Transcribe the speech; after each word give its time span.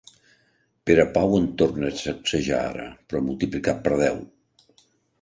Perepau 0.89 1.35
em 1.41 1.45
torna 1.63 1.91
a 1.95 1.95
sacsejar 2.05 2.65
ara, 2.73 2.89
però 3.07 3.25
multiplicat 3.31 3.89
per 3.89 3.99
deu. 4.05 4.23